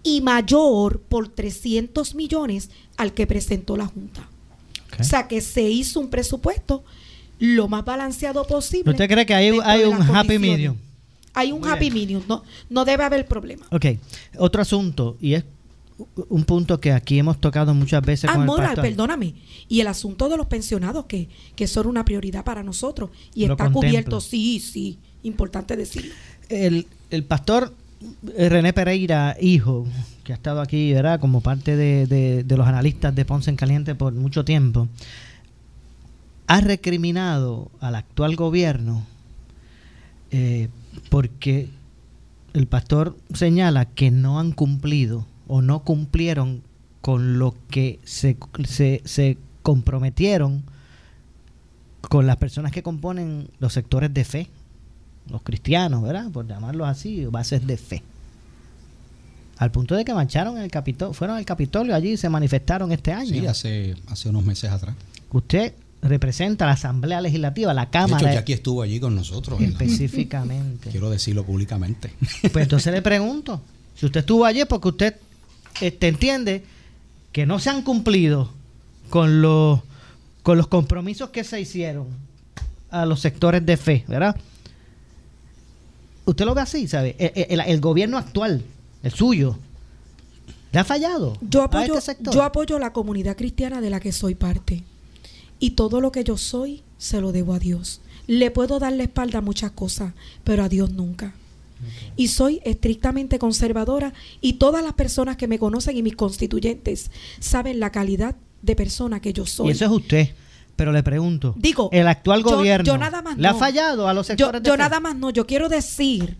[0.02, 4.28] y mayor por 300 millones al que presentó la Junta.
[4.98, 6.84] O sea que se hizo un presupuesto
[7.40, 8.92] lo más balanceado posible.
[8.92, 10.76] ¿Usted cree que hay- hay un happy medium?
[11.32, 11.94] Hay un Muy happy bien.
[11.94, 13.66] medium, no, no debe haber problema.
[13.72, 13.86] Ok,
[14.38, 15.44] otro asunto, y es
[16.28, 18.84] un punto que aquí hemos tocado muchas veces Ah, con el moral, pastor.
[18.84, 19.34] perdóname.
[19.68, 23.10] Y el asunto de los pensionados, que, que era una prioridad para nosotros.
[23.34, 26.12] Y Lo está cubierto, sí, sí, importante decirlo.
[26.48, 27.72] el, el pastor
[28.36, 29.86] eh, René Pereira, hijo,
[30.24, 31.20] que ha estado aquí, ¿verdad?
[31.20, 34.88] Como parte de, de- de los analistas de Ponce en Caliente por mucho tiempo,
[36.46, 39.06] ha recriminado al actual gobierno
[40.30, 40.68] eh,
[41.08, 41.68] porque
[42.52, 46.62] el pastor señala que no han cumplido o no cumplieron
[47.00, 50.64] con lo que se, se, se comprometieron
[52.08, 54.48] con las personas que componen los sectores de fe,
[55.30, 56.30] los cristianos, ¿verdad?
[56.30, 58.02] Por llamarlos así, bases de fe.
[59.56, 62.92] Al punto de que marcharon en el Capitolio, fueron al Capitolio allí y se manifestaron
[62.92, 63.30] este año.
[63.30, 64.96] Sí, hace, hace unos meses atrás.
[65.30, 69.60] Usted representa la Asamblea Legislativa, la De Cámara hecho, Jackie estuvo allí con nosotros.
[69.60, 70.90] específicamente.
[70.92, 72.12] Quiero decirlo públicamente.
[72.52, 73.60] Pues entonces le pregunto,
[73.94, 75.16] si usted estuvo allí es porque usted
[75.80, 76.64] este, entiende
[77.32, 78.50] que no se han cumplido
[79.10, 79.80] con los,
[80.42, 82.06] con los compromisos que se hicieron
[82.90, 84.36] a los sectores de fe, ¿verdad?
[86.26, 87.16] Usted lo ve así, ¿sabe?
[87.18, 88.62] El, el- el gobierno actual,
[89.02, 89.58] el suyo,
[90.72, 92.34] le ha fallado Yo a apoyo, este sector.
[92.34, 94.82] yo apoyo la comunidad cristiana de la que soy parte.
[95.60, 98.00] Y todo lo que yo soy, se lo debo a Dios.
[98.26, 101.34] Le puedo dar la espalda a muchas cosas, pero a Dios nunca.
[102.16, 107.80] Y soy estrictamente conservadora y todas las personas que me conocen y mis constituyentes saben
[107.80, 109.68] la calidad de persona que yo soy.
[109.68, 110.28] y eso es usted.
[110.76, 113.58] Pero le pregunto, Digo, el actual yo- gobierno yo nada más le ha no.
[113.58, 114.78] fallado a los Yo, sectores yo fe?
[114.78, 116.36] nada más no, yo quiero decir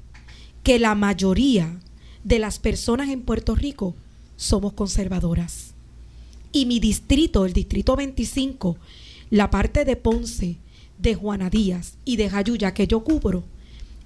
[0.64, 1.78] que la mayoría
[2.24, 3.94] de las personas en Puerto Rico
[4.36, 5.74] somos conservadoras.
[6.50, 8.76] Y mi distrito, el distrito 25,
[9.30, 10.56] la parte de Ponce,
[10.98, 13.44] de Juana Díaz y de Jayuya que yo cubro,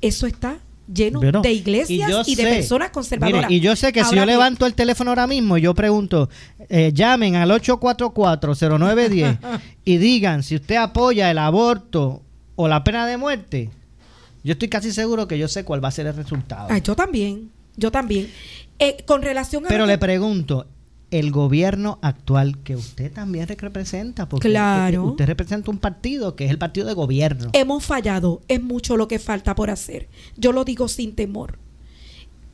[0.03, 0.59] eso está
[0.93, 3.49] lleno Bueno, de iglesias yo y, de sé, personas conservadoras.
[3.49, 6.29] mire, y yo sé que si yo levanto el teléfono ahora mismo y yo pregunto,
[6.69, 9.39] eh, llamen al 844-0910
[9.85, 12.23] y digan si usted apoya el aborto
[12.57, 13.71] o la pena de muerte,
[14.43, 16.69] yo estoy casi seguro que yo sé cuál va a ser el resultado.
[16.71, 18.29] Ah, yo también, yo también.
[18.79, 20.67] Eh, con relación a Pero le pregunto,
[21.11, 25.05] el gobierno actual que usted también representa, porque Claro.
[25.07, 27.51] usted representa un partido que es el partido de gobierno.
[27.55, 30.09] hemos fallado, es mucho lo que falta por hacer.
[30.37, 31.59] Yo lo digo sin temor.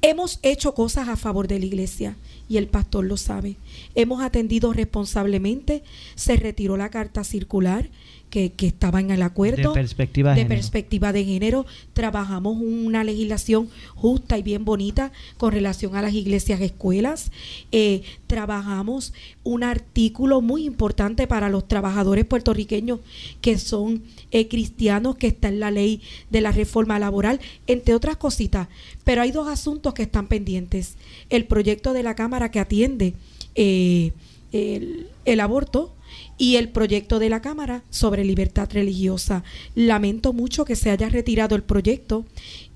[0.02, 3.56] Hemos hecho cosas a favor de la iglesia y el pastor lo sabe.
[3.94, 5.82] Hemos atendido responsablemente,
[6.14, 7.88] se retiró la carta circular
[8.34, 9.68] que, que estaba en el acuerdo.
[9.68, 10.56] De perspectiva de de género.
[10.60, 11.66] perspectiva de género.
[11.92, 17.30] Trabajamos una legislación justa y bien bonita con relación a las iglesias escuelas.
[17.70, 19.12] Eh, trabajamos
[19.44, 22.98] un artículo muy importante para los trabajadores puertorriqueños
[23.40, 28.16] que son eh, cristianos, que está en la ley de la reforma laboral, entre otras
[28.16, 28.66] cositas.
[29.04, 30.96] Pero hay dos asuntos que están pendientes.
[31.30, 33.14] El proyecto de la Cámara que atiende
[33.54, 34.10] eh,
[34.50, 35.93] el, el aborto
[36.36, 39.44] y el proyecto de la Cámara sobre libertad religiosa.
[39.74, 42.24] Lamento mucho que se haya retirado el proyecto.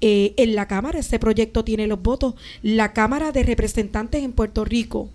[0.01, 2.35] Eh, en la Cámara, ese proyecto tiene los votos.
[2.63, 5.11] La Cámara de Representantes en Puerto Rico,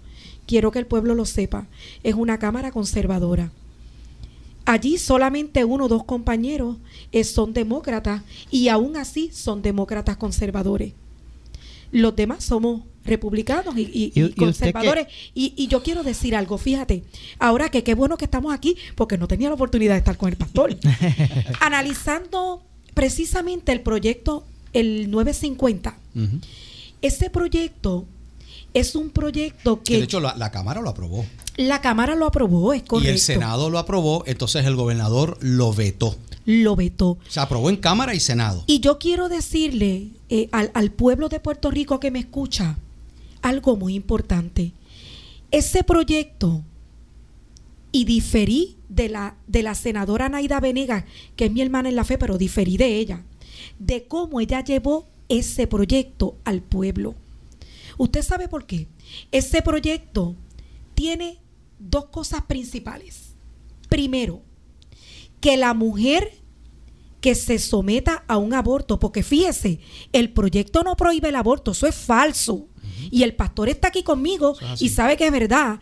[0.46, 1.68] quiero que el pueblo lo sepa,
[2.04, 3.52] es una Cámara conservadora.
[4.66, 6.78] Allí solamente uno o dos compañeros
[7.12, 10.94] eh, son demócratas y aún así son demócratas conservadores.
[11.94, 15.08] Los demás somos republicanos y, y- Y- conservadores.
[15.34, 17.04] Y, yo quiero decir algo, fíjate,
[17.40, 20.30] ahora que qué bueno que estamos aquí, porque no tenía la oportunidad de estar con
[20.30, 20.76] el pastor.
[21.60, 25.98] Analizando precisamente el proyecto, el 950.
[26.16, 26.40] Ujú.
[27.02, 28.06] Ese proyecto
[28.74, 31.26] es un proyecto Que que de hecho la, la Cámara lo aprobó.
[31.58, 33.10] la Cámara lo aprobó, es correcto.
[33.10, 36.16] Y el Senado lo aprobó, entonces el gobernador lo vetó.
[36.46, 37.18] Lo vetó.
[37.30, 38.64] Se aprobó en Cámara y Senado.
[38.68, 42.78] Y yo quiero decirle eh, al, al pueblo de Puerto Rico que me escucha
[43.42, 44.74] algo muy importante.
[45.52, 46.64] Ese proyecto,
[47.92, 51.04] y diferí de la, de la senadora Naida Venegas,
[51.36, 53.24] que es mi hermana en la fe, pero diferí de ella,
[53.80, 57.16] de cómo ella llevó ese proyecto al pueblo.
[57.98, 58.88] ¿Usted sabe por qué?
[59.32, 60.36] Ese proyecto
[60.94, 61.40] tiene
[61.80, 63.36] dos cosas principales.
[63.90, 64.42] Primero,
[65.40, 66.32] que la mujer
[67.22, 69.80] que se someta a un aborto, porque fíjese,
[70.12, 72.68] el proyecto no prohíbe el aborto, eso es falso.
[73.12, 75.80] Y el pastor está aquí conmigo y sabe que es verdad.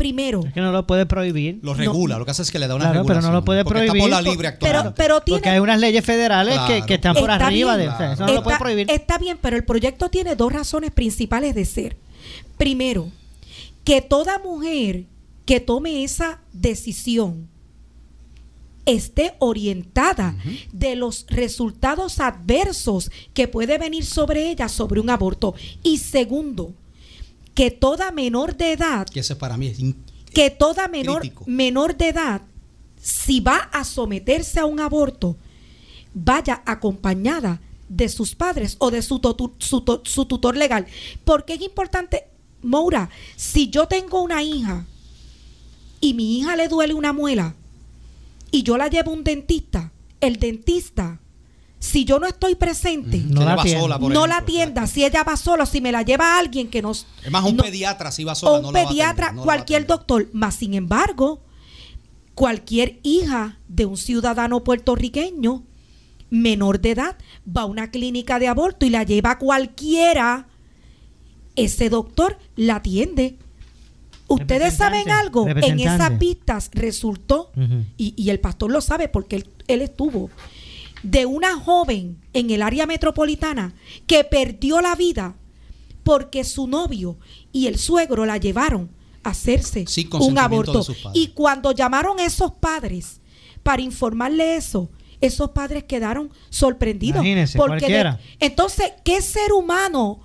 [0.00, 1.58] Primero, Es que no lo puede prohibir.
[1.62, 3.66] Lo regula, lo que hace es que le da una Claro, pero no lo puede
[3.66, 3.90] prohibir.
[3.96, 4.94] Está por la libre pero, actual.
[4.96, 6.86] pero tiene, Porque hay unas leyes federales que, Claro.
[6.86, 7.90] que están por Está arriba bien.
[7.90, 8.90] de o sea, eso no lo puede prohibir.
[8.90, 11.98] está bien, pero el proyecto tiene dos razones principales de ser.
[12.56, 13.10] Primero,
[13.84, 15.04] que toda mujer
[15.44, 17.46] que tome esa decisión
[18.86, 20.34] esté orientada
[20.72, 25.54] de los resultados adversos que puede venir sobre ella sobre un aborto.
[25.82, 26.72] Y segundo,
[27.54, 29.78] que toda menor de edad Que ese para mí es
[30.32, 31.44] que toda menor, Crítico.
[31.46, 32.42] menor de edad,
[33.02, 35.36] si va a someterse a un aborto,
[36.14, 40.86] vaya acompañada de sus padres o de su, totu- su, su tutor legal.
[41.24, 42.24] Porque es importante,
[42.62, 44.86] Moura, si yo tengo una hija
[46.00, 47.56] y mi hija le duele una muela
[48.52, 51.19] y yo la llevo a un dentista, el dentista,
[51.80, 53.80] si yo no estoy presente, No la atienda.
[53.80, 56.82] sola, no ejemplo, la atienda, si ella va sola, si me la lleva alguien que
[56.82, 57.06] nos...
[57.24, 58.52] Es más, un no- pediatra si va sola.
[58.52, 60.28] o un no la va a pediatra, atender, no la va a cualquier doctor.
[60.32, 61.40] Más sin embargo,
[62.34, 65.62] cualquier hija de un ciudadano puertorriqueño
[66.28, 67.16] menor de edad
[67.48, 70.46] va a una clínica de aborto y la lleva a cualquiera,
[71.56, 73.36] ese doctor la atiende.
[74.28, 77.50] Ustedes saben algo, en esas vistas resultó,
[77.96, 80.30] y, y el pastor lo sabe porque él, él estuvo,
[81.02, 83.74] de una joven en el área metropolitana
[84.06, 85.34] que perdió la vida
[86.04, 87.18] porque su novio
[87.52, 88.90] y el suegro la llevaron
[89.22, 89.86] a hacerse
[90.28, 90.72] un aborto.
[91.14, 93.20] Y cuando llamaron a esos padres
[93.62, 97.22] para informarle eso, esos padres quedaron sorprendidos.
[97.58, 100.20] Porque de- entonces, ¿qué ser humano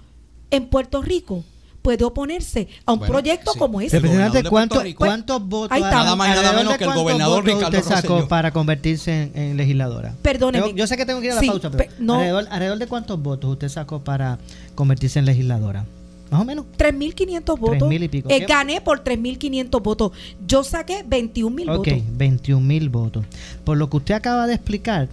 [0.51, 1.43] en Puerto Rico
[1.85, 3.59] puede oponerse a un Bueno, proyecto sí.
[3.59, 3.97] como ese?
[3.99, 4.81] Representante, de ¿cuánto-.
[4.97, 5.79] ¿cuántos votos.
[5.79, 8.27] Nada más y nada menos que el cuántos gobernador votos Ricardo usted sacó Rosselló?
[8.27, 10.13] para convertirse en, en legisladora?
[10.21, 10.69] Perdóneme.
[10.71, 12.15] Yo, yo sé que tengo que ir a la Sí, pausa, pero pe- no.
[12.15, 14.39] alrededor, alrededor de cuántos votos usted sacó para
[14.73, 15.85] convertirse en legisladora?
[16.31, 16.65] Más o menos.
[16.77, 17.77] 3.500 votos.
[17.87, 18.29] 3.000 y pico.
[18.31, 20.11] Eh, gané por 3.500 votos.
[20.47, 21.93] Yo saqué 21.000 Ok, votos.
[22.17, 23.23] 21 mil votos.
[23.63, 25.07] Por lo que usted acaba de explicar,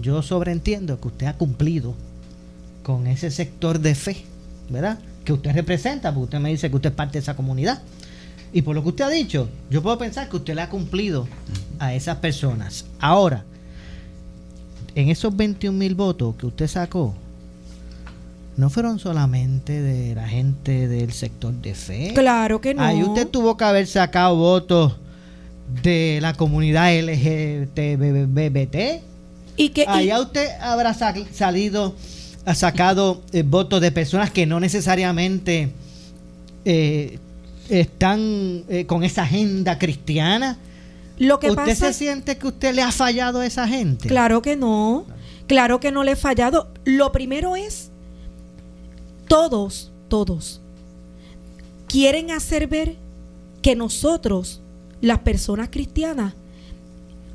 [0.00, 1.94] yo sobreentiendo que usted ha cumplido
[2.82, 4.24] con ese sector de fe,
[4.70, 4.98] ¿verdad?
[5.28, 7.82] Que usted representa, porque usted me dice que usted es parte de esa comunidad.
[8.50, 11.28] Y por lo que usted ha dicho, yo puedo pensar que usted le ha cumplido
[11.78, 12.86] a esas personas.
[12.98, 13.44] Ahora,
[14.94, 17.14] en esos 21 mil votos que usted sacó,
[18.56, 22.12] no fueron solamente de la gente del sector de fe.
[22.14, 22.82] Claro que no.
[22.82, 24.96] Ahí usted tuvo que haber sacado votos
[25.82, 29.02] de la comunidad LGTBT.
[29.58, 31.94] Y que Allá usted habrá sa- salido,
[32.44, 35.70] ha sacado eh, votos de personas que no necesariamente
[36.64, 37.18] eh,
[37.68, 40.58] están eh, con esa agenda cristiana.
[41.18, 44.08] lo que ¿Usted pasa se siente que usted le ha fallado a esa gente?
[44.08, 45.04] Claro que no.
[45.46, 46.68] Claro que no le he fallado.
[46.84, 47.90] Lo primero es,
[49.26, 50.60] todos, todos,
[51.86, 52.96] quieren hacer ver
[53.62, 54.60] que nosotros,
[55.00, 56.34] las personas cristianas,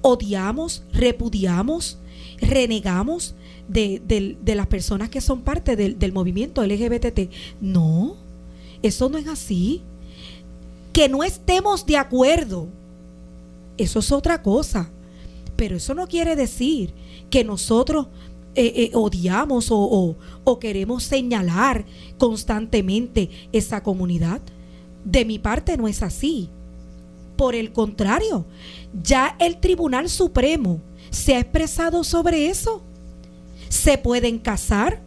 [0.01, 1.97] odiamos, repudiamos,
[2.39, 3.35] renegamos
[3.67, 7.29] de, del- de las personas que son parte del, del movimiento LGBT.
[7.61, 8.15] No,
[8.81, 9.81] eso no es así.
[10.91, 12.67] Que no estemos de acuerdo,
[13.77, 14.89] eso es otra cosa.
[15.55, 16.93] Pero eso no quiere decir
[17.29, 18.07] que nosotros
[18.55, 21.85] eh, eh, odiamos o- o queremos señalar
[22.17, 24.41] constantemente esa comunidad.
[25.05, 26.49] De mi parte no es así.
[27.35, 28.45] Por el contrario,
[29.01, 32.83] ya el Tribunal Supremo se ha expresado sobre eso.
[33.83, 34.99] Se pueden casar,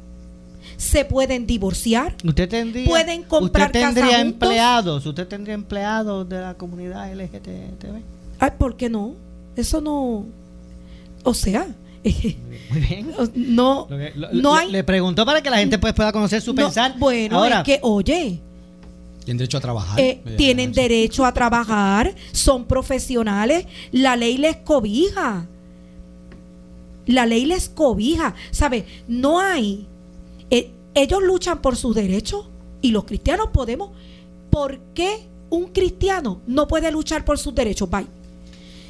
[0.77, 4.33] se pueden divorciar, Usted tendría, Pueden comprar usted casa tendría juntos.
[4.49, 8.03] empleados, usted tendría empleados de la comunidad LGTB.
[8.39, 9.15] Ay, ¿por qué no?
[9.57, 10.27] Eso no.
[11.25, 11.67] O sea,
[12.05, 13.13] Muy bien.
[13.35, 14.71] no, Lo que- lo- no hay.
[14.71, 16.95] Le preguntó para que la gente pues, pueda conocer su no, pensar.
[16.99, 18.39] bueno, Ahora, es que, oye,
[19.25, 19.99] Tienen derecho a trabajar.
[19.99, 25.47] eh, tienen derecho a trabajar, son profesionales, la ley les cobija.
[27.07, 28.35] La ley les cobija.
[28.51, 28.85] ¿Sabe?
[29.09, 29.87] No hay.
[30.51, 32.47] eh, ellos luchan por sus derechos
[32.83, 33.91] y los cristianos podemos.
[34.51, 37.89] ¿Por qué un cristiano no puede luchar por sus derechos?
[37.91, 38.07] Bye.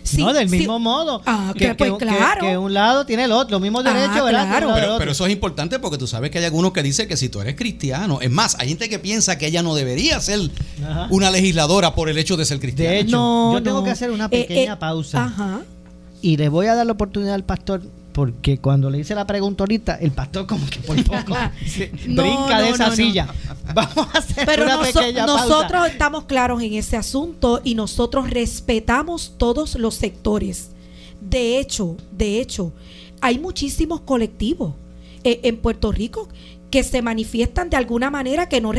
[0.04, 0.58] Sí, no, del sí.
[0.58, 1.20] mismo modo.
[1.26, 2.40] Ah, que- pues un- claro.
[2.40, 4.46] que un lado tiene el otro, los mismos Ah, derechos, ¿verdad?
[4.46, 4.96] claro.
[5.00, 7.40] Pero, eso es importante porque tú sabes que hay algunos que dicen que si tú
[7.40, 10.48] eres cristiano, es más, hay gente que piensa que ella no debería ser
[10.88, 11.08] Ajá.
[11.10, 12.92] una legisladora por el hecho de ser cristiana.
[12.92, 15.24] De hecho, No, yo tengo que hacer una Eh, pequeña eh, pausa.
[15.24, 15.62] Ajá.
[16.22, 17.82] Y le voy a dar la oportunidad al pastor,
[18.16, 21.34] porque cuando le hice la pregunta ahorita, el pastor como que por poco
[21.66, 23.28] se No, brinca de esa no, silla.
[23.74, 25.44] Vamos a hacer Pero una noso- pequeña pausa.
[25.46, 30.70] nosotros estamos claros en ese asunto y nosotros respetamos todos los sectores.
[31.20, 32.72] De hecho, de hecho,
[33.20, 34.72] hay muchísimos colectivos
[35.22, 36.26] eh, en Puerto Rico
[36.70, 38.72] que se manifiestan de alguna manera que no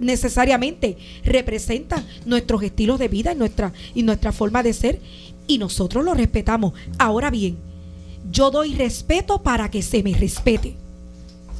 [0.00, 5.00] necesariamente representan nuestros estilos de vida y nuestra, y nuestra forma de ser
[5.46, 6.72] y nosotros lo respetamos.
[6.98, 7.68] Ahora bien,
[8.30, 10.76] yo doy respeto para que se me respete.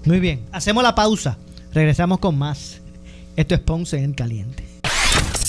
[0.05, 1.37] Muy bien, hacemos la pausa.
[1.73, 2.81] Regresamos con más.
[3.37, 4.65] Esto es Ponce en Caliente.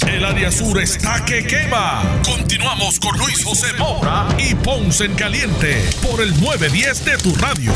[0.07, 2.01] El área sur está que quema.
[2.25, 7.71] Continuamos con Luis José Moura y Ponce en Caliente por el 910 de tu radio.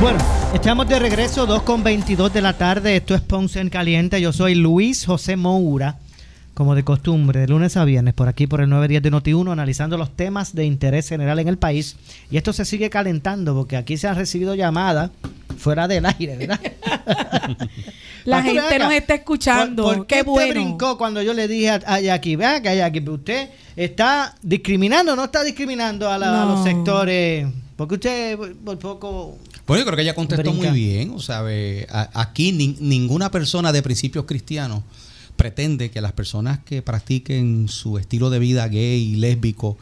[0.00, 0.18] Bueno,
[0.54, 2.96] estamos de regreso, 2 con 22 de la tarde.
[2.96, 4.20] Esto es Ponce en Caliente.
[4.20, 5.98] Yo soy Luis José Moura,
[6.54, 9.96] como de costumbre, de lunes a viernes, por aquí por el 910 de Noti1, analizando
[9.96, 11.96] los temas de interés general en el país.
[12.30, 15.10] Y esto se sigue calentando porque aquí se han recibido llamadas
[15.56, 16.60] fuera del aire, ¿verdad?
[18.24, 19.82] La gente nos está escuchando.
[19.84, 20.52] ¿Por, por qué qué usted bueno.
[20.52, 25.24] brincó cuando yo le dije a, a Jackie, vea que Jackie, usted está discriminando no
[25.24, 27.46] está discriminando a, la- a los sectores?
[27.76, 29.38] Porque usted por, poco...
[29.66, 30.70] Bueno, yo creo que ella contestó Brinca.
[30.70, 31.12] muy bien.
[31.14, 34.82] O sea, ve, a- aquí nin- ninguna persona de principios cristianos
[35.40, 39.78] pretende que las personas que practiquen su estilo de vida gay y lésbico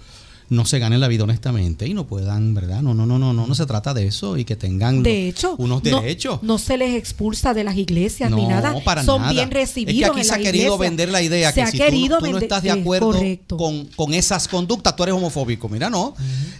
[0.51, 2.81] no se ganen la vida honestamente y no puedan, ¿verdad?
[2.81, 5.17] No, no, no, no, no, no se trata de eso y que tengan De lo-
[5.17, 6.39] hecho, unos no- derechos.
[6.43, 8.73] No, se les expulsa de las iglesias ni nada.
[8.85, 9.33] para Son nada.
[9.35, 9.95] bien recibidos.
[9.95, 10.89] Es que aquí en se ha querido iglesia.
[10.89, 13.13] vender la idea Se que si tú, querido tú no estás de acuerdo
[13.49, 15.69] con, con esas conductas, tú eres homofóbico.
[15.69, 16.15] Mira, no.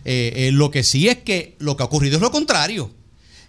[0.05, 2.91] Eh, eh, lo que sí es que lo que ha ocurrido es lo contrario.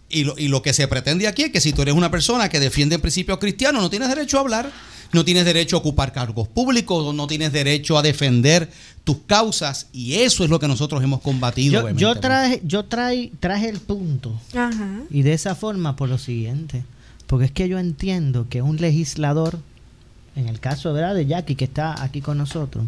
[0.10, 2.49] Y lo, y lo que se pretende aquí es que si tú eres una persona
[2.49, 4.72] que defiende principios cristianos, no tienes derecho a hablar,
[5.12, 8.70] no tienes derecho a ocupar cargos públicos, no tienes derecho a defender
[9.03, 9.88] tus causas.
[9.93, 11.89] Y eso es lo que nosotros hemos combatido.
[11.89, 14.39] Yo, yo traje, yo trae, traje el punto.
[14.55, 15.01] Ajá.
[15.12, 16.84] Y de esa forma por lo siguiente.
[17.28, 19.60] Porque es que yo entiendo que un legislador,
[20.36, 21.14] en el caso ¿verdad?
[21.14, 22.86] de Jackie, que está aquí con nosotros,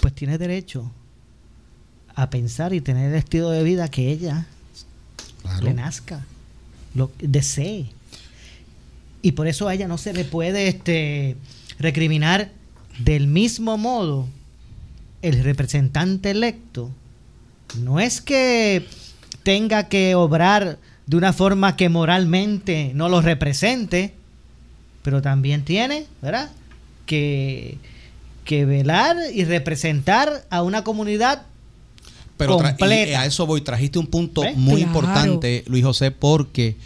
[0.00, 0.90] pues tiene derecho
[2.16, 4.46] a pensar y tener el estilo de vida que ella
[5.42, 5.64] Claro.
[5.64, 6.26] le nazca,
[6.94, 7.86] lo desee.
[9.22, 11.36] Y por eso a ella no se le puede este,
[11.78, 12.50] recriminar
[12.98, 14.28] del mismo modo
[15.22, 16.90] el representante electo.
[17.78, 18.86] No es que
[19.42, 24.14] tenga que obrar de una forma que moralmente no lo represente,
[25.02, 26.50] pero también tiene, ¿verdad?
[27.06, 27.78] Que,
[28.44, 31.42] que velar y representar a una comunidad
[32.40, 33.20] Pero tra- y completa.
[33.20, 34.56] a eso voy, trajiste un punto ¿Ves?
[34.56, 34.86] muy Claro.
[34.88, 36.76] importante, Luis José, porque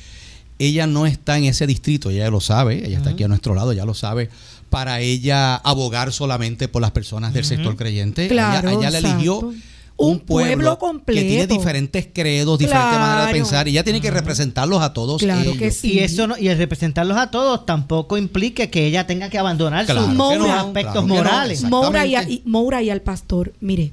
[0.59, 3.73] ella no está en ese distrito, ella lo sabe, ella está aquí a nuestro lado,
[3.73, 4.31] ya lo sabe,
[4.71, 8.29] para ella abogar solamente por las personas del sector creyente.
[8.29, 9.63] Claro, ella, ella le eligió un
[9.97, 11.55] Un pueblo pueblo que tiene completo.
[11.55, 15.57] diferentes credos, diferentes maneras de pensar, y ella tiene que representarlos a todos Claro ellos.
[15.57, 15.93] que sí.
[15.93, 19.85] Y eso no, y el representarlos a todos tampoco implique que ella tenga que abandonar
[19.87, 21.59] Claro sus, no, aspectos claro no, morales.
[21.59, 21.77] exacto.
[21.83, 23.93] Moura y, a- y- Moura y al pastor, mire,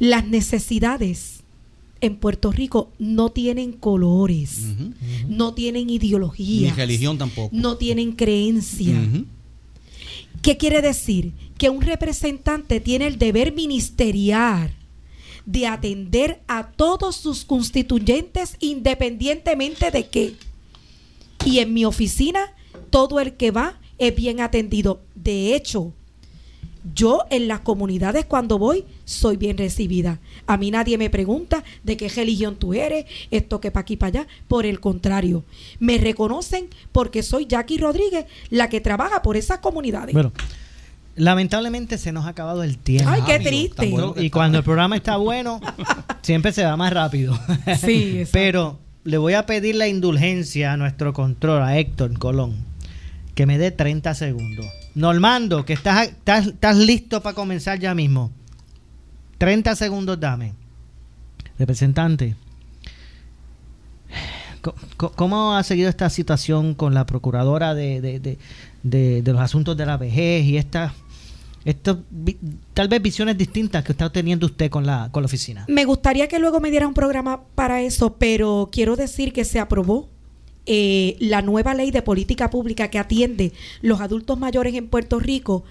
[0.00, 1.44] las necesidades
[2.00, 4.62] en Puerto Rico no tienen colores,
[5.28, 7.50] no tienen ideología, Ni religión tampoco.
[7.54, 8.98] no tienen creencia.
[10.42, 11.32] ¿Qué quiere decir?
[11.58, 14.72] Que un representante tiene el deber ministerial
[15.44, 20.34] de atender a todos sus constituyentes independientemente de qué.
[21.44, 22.40] Y en mi oficina,
[22.88, 25.02] todo el que va es bien atendido.
[25.14, 25.92] De hecho,
[26.94, 30.18] yo en las comunidades cuando voy soy bien recibida.
[30.46, 34.20] A mí nadie me pregunta de qué religión tú eres, esto que para aquí para
[34.20, 34.28] allá.
[34.48, 35.44] Por el contrario,
[35.78, 40.12] me reconocen porque soy Jackie Rodríguez, la que trabaja por esas comunidades.
[40.12, 40.32] Bueno,
[41.16, 43.10] lamentablemente se nos ha acabado el tiempo.
[43.10, 43.90] Ay, qué triste.
[43.90, 45.60] bueno y cuando el programa está bueno,
[46.22, 47.38] siempre se va más rápido.
[47.78, 48.30] Sí, exacto.
[48.32, 52.56] Pero le voy a pedir la indulgencia a nuestro control, a Héctor Colón,
[53.34, 54.66] que me dé 30 segundos.
[54.94, 58.30] Normando, que estás, estás, estás listo para comenzar ya mismo.
[59.38, 60.54] 30 segundos dame.
[61.58, 62.36] Representante,
[64.96, 68.38] ¿cómo ha seguido esta situación con la procuradora de, de- de-
[69.22, 70.92] de- los asuntos de la vejez y estas
[71.66, 71.98] estas
[72.72, 75.66] tal vez visiones distintas que está teniendo usted con la, con la oficina?
[75.68, 79.60] Me gustaría que luego me diera un programa para eso, pero quiero decir que se
[79.60, 80.08] aprobó
[80.66, 83.52] eh, la nueva ley de política pública que atiende
[83.82, 85.64] los adultos mayores en Puerto Rico.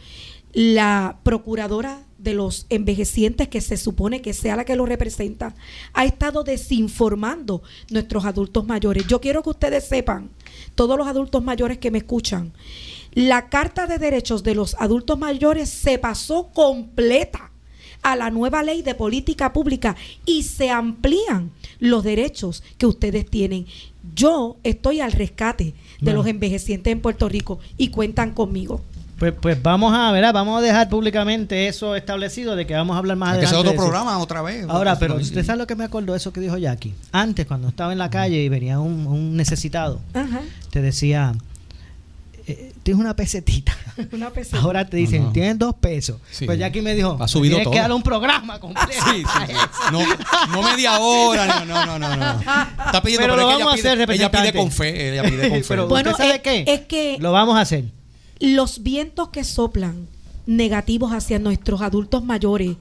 [0.52, 5.56] La procuradora de los envejecientes, que se supone que sea la que lo representa,
[5.94, 7.62] ha estado desinformando
[7.92, 9.06] nuestros adultos mayores.
[9.08, 10.30] Yo quiero que ustedes sepan,
[10.76, 12.52] todos los adultos mayores que me escuchan,
[13.14, 17.52] la Carta de Derechos de los Adultos Mayores se pasó completa
[18.02, 23.66] a la nueva ley de política pública y se amplían los derechos que ustedes tienen.
[24.16, 26.20] Yo estoy al rescate de Bueno.
[26.20, 28.82] los envejecientes en Puerto Rico y cuentan conmigo.
[29.18, 33.00] Pues, pues vamos a ver, vamos a dejar públicamente eso establecido de que vamos a
[33.00, 33.56] hablar más Hay que adelante.
[33.58, 33.92] hacer otro eso.
[33.92, 34.66] programa otra vez.
[34.70, 35.24] Ahora, pero Sí.
[35.24, 36.94] usted sabe lo que me acordó eso que dijo Jackie.
[37.12, 40.40] Antes, cuando estaba en la calle y venía un, un necesitado, Ajá.
[40.72, 41.34] te decía,
[42.48, 43.76] eh, tienes una pesetita.
[44.12, 44.60] Una peseta.
[44.62, 45.34] Ahora te dicen, No, no.
[45.34, 46.18] tienes dos pesos.
[46.32, 46.46] Sí.
[46.46, 47.82] Pues Jackie me dijo, Ha subido tienes que todo.
[47.82, 48.92] dar un programa completo.
[49.12, 49.54] Sí, sí, sí.
[49.92, 50.00] No,
[50.52, 52.16] no media hora, no, no, no, no.
[52.18, 52.40] no.
[52.42, 55.12] Está pidiendo, Pero pero, lo es que vamos a pide, hacer, ella pide con fe,
[55.14, 55.66] ella pide con fe.
[55.68, 56.64] Pero Bueno, ¿usted sabe es- qué?
[56.74, 57.86] es que- Lo vamos a hacer.
[58.40, 60.08] Los vientos que soplan
[60.46, 62.76] negativos hacia nuestros adultos mayores,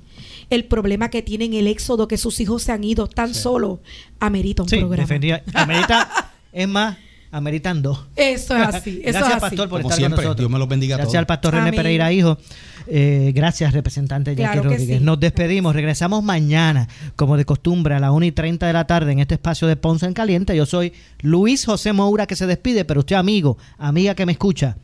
[0.51, 3.81] el problema que tienen, el éxodo, que sus hijos se han ido tan solo,
[4.21, 5.03] amerita un Sí, programa.
[5.03, 5.43] defendía.
[5.53, 6.97] Amerita, es más,
[7.31, 8.07] ameritan dos.
[8.17, 9.01] Eso es así.
[9.05, 9.41] Eso gracias, es así.
[9.41, 10.43] Pastor, por Como estar siempre, con nosotros.
[10.45, 11.19] Dios me los bendiga a Gracias todos.
[11.21, 11.77] al Pastor René Amén.
[11.77, 12.39] Pereira, hijo.
[12.87, 14.99] Eh, gracias, representante Jackie Claro que Rodríguez.
[14.99, 15.05] sí.
[15.05, 15.75] Nos despedimos.
[15.75, 19.35] Regresamos mañana, como de costumbre, a las 1 y 30 de la tarde en este
[19.35, 20.57] espacio de Ponce en Caliente.
[20.57, 24.77] Yo soy Luis José Moura, que se despide, pero usted, amigo, amiga que me escucha,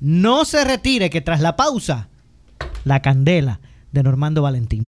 [0.00, 2.08] no se retire, que tras la pausa,
[2.84, 3.60] la candela
[3.92, 4.82] de Normando Valentín.